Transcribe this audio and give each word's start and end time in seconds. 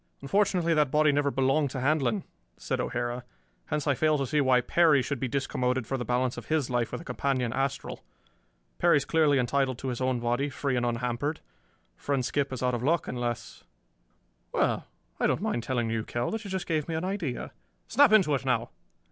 "Unfortunately 0.23 0.73
that 0.73 0.89
body 0.89 1.11
never 1.11 1.29
belonged 1.29 1.69
to 1.69 1.79
Handlon," 1.79 2.23
said 2.57 2.79
O'Hara. 2.81 3.23
"Hence 3.65 3.85
I 3.85 3.93
fail 3.93 4.17
to 4.17 4.25
see 4.25 4.41
why 4.41 4.59
Perry 4.59 5.03
should 5.03 5.19
be 5.19 5.29
discommoded 5.29 5.85
for 5.85 5.95
the 5.95 6.03
balance 6.03 6.37
of 6.37 6.47
his 6.47 6.71
life 6.71 6.91
with 6.91 7.01
a 7.01 7.05
companion 7.05 7.53
astral. 7.53 8.03
Perry 8.79 8.97
is 8.97 9.05
clearly 9.05 9.37
entitled 9.37 9.77
to 9.77 9.89
his 9.89 10.01
own 10.01 10.19
body, 10.19 10.49
free 10.49 10.75
and 10.75 10.87
unhampered. 10.87 11.39
Friend 11.95 12.25
Skip 12.25 12.51
is 12.51 12.63
out 12.63 12.73
of 12.73 12.81
luck, 12.81 13.07
unless 13.07 13.63
Well, 14.51 14.87
I 15.19 15.27
don't 15.27 15.39
mind 15.39 15.61
telling 15.61 15.91
you, 15.91 16.03
Kell, 16.03 16.31
that 16.31 16.43
you 16.43 16.49
just 16.49 16.65
gave 16.65 16.87
me 16.87 16.95
an 16.95 17.05
idea. 17.05 17.51
Snap 17.87 18.11
into 18.11 18.33
it 18.33 18.43
now!" 18.43 18.71